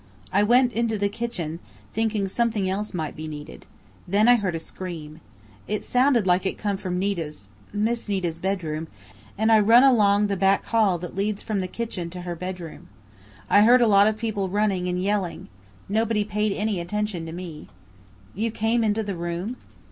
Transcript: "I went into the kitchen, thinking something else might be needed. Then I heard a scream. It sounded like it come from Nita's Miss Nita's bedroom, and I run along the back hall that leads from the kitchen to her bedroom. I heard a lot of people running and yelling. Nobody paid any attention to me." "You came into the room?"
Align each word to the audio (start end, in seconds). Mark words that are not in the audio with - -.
"I 0.33 0.41
went 0.41 0.73
into 0.73 0.97
the 0.97 1.09
kitchen, 1.09 1.59
thinking 1.93 2.27
something 2.27 2.67
else 2.67 2.91
might 2.91 3.15
be 3.15 3.27
needed. 3.27 3.67
Then 4.07 4.27
I 4.27 4.33
heard 4.37 4.55
a 4.55 4.57
scream. 4.59 5.21
It 5.67 5.83
sounded 5.83 6.25
like 6.25 6.43
it 6.43 6.57
come 6.57 6.77
from 6.77 6.97
Nita's 6.97 7.49
Miss 7.71 8.09
Nita's 8.09 8.39
bedroom, 8.39 8.87
and 9.37 9.51
I 9.51 9.59
run 9.59 9.83
along 9.83 10.25
the 10.25 10.35
back 10.35 10.65
hall 10.65 10.97
that 10.97 11.15
leads 11.15 11.43
from 11.43 11.59
the 11.59 11.67
kitchen 11.67 12.09
to 12.09 12.21
her 12.21 12.33
bedroom. 12.35 12.87
I 13.47 13.61
heard 13.61 13.77
a 13.79 13.85
lot 13.85 14.07
of 14.07 14.17
people 14.17 14.49
running 14.49 14.87
and 14.87 14.99
yelling. 14.99 15.49
Nobody 15.87 16.23
paid 16.23 16.51
any 16.51 16.79
attention 16.79 17.27
to 17.27 17.31
me." 17.31 17.67
"You 18.33 18.49
came 18.49 18.83
into 18.83 19.03
the 19.03 19.15
room?" 19.15 19.55